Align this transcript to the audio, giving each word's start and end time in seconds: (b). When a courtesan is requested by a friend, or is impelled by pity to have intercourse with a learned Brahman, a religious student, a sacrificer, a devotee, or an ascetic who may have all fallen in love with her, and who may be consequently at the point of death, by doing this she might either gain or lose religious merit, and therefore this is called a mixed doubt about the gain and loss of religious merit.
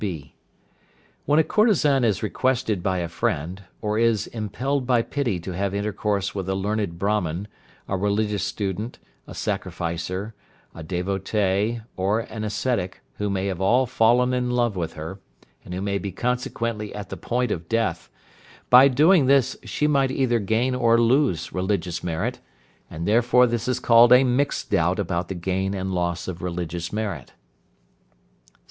(b). 0.01 0.33
When 1.27 1.37
a 1.37 1.43
courtesan 1.43 2.03
is 2.03 2.23
requested 2.23 2.81
by 2.81 2.97
a 2.97 3.07
friend, 3.07 3.61
or 3.83 3.99
is 3.99 4.25
impelled 4.25 4.87
by 4.87 5.03
pity 5.03 5.39
to 5.41 5.51
have 5.51 5.75
intercourse 5.75 6.33
with 6.33 6.49
a 6.49 6.55
learned 6.55 6.97
Brahman, 6.97 7.47
a 7.87 7.95
religious 7.95 8.43
student, 8.43 8.97
a 9.27 9.35
sacrificer, 9.35 10.33
a 10.73 10.81
devotee, 10.81 11.81
or 11.95 12.21
an 12.21 12.43
ascetic 12.43 13.01
who 13.19 13.29
may 13.29 13.45
have 13.45 13.61
all 13.61 13.85
fallen 13.85 14.33
in 14.33 14.49
love 14.49 14.75
with 14.75 14.93
her, 14.93 15.19
and 15.63 15.71
who 15.71 15.81
may 15.83 15.99
be 15.99 16.11
consequently 16.11 16.91
at 16.95 17.09
the 17.09 17.15
point 17.15 17.51
of 17.51 17.69
death, 17.69 18.09
by 18.71 18.87
doing 18.87 19.27
this 19.27 19.55
she 19.63 19.85
might 19.85 20.09
either 20.09 20.39
gain 20.39 20.73
or 20.73 20.99
lose 20.99 21.53
religious 21.53 22.03
merit, 22.03 22.39
and 22.89 23.07
therefore 23.07 23.45
this 23.45 23.67
is 23.67 23.79
called 23.79 24.11
a 24.11 24.23
mixed 24.23 24.71
doubt 24.71 24.97
about 24.97 25.27
the 25.27 25.35
gain 25.35 25.75
and 25.75 25.93
loss 25.93 26.27
of 26.27 26.41
religious 26.41 26.91
merit. 26.91 27.33